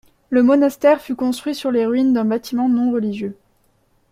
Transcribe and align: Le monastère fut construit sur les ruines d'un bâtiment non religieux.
Le 0.31 0.41
monastère 0.41 0.99
fut 0.99 1.13
construit 1.15 1.53
sur 1.53 1.69
les 1.69 1.85
ruines 1.85 2.11
d'un 2.11 2.25
bâtiment 2.25 2.67
non 2.67 2.91
religieux. 2.91 3.37